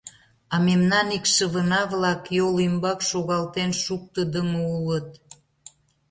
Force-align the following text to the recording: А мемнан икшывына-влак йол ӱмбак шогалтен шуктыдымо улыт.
А 0.53 0.55
мемнан 0.67 1.07
икшывына-влак 1.17 2.23
йол 2.37 2.55
ӱмбак 2.67 2.99
шогалтен 3.09 3.71
шуктыдымо 3.83 4.59
улыт. 4.77 5.09